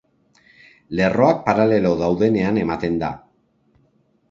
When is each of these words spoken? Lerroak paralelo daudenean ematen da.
Lerroak 0.99 1.43
paralelo 1.51 1.93
daudenean 2.01 2.59
ematen 2.65 3.01
da. 3.07 3.13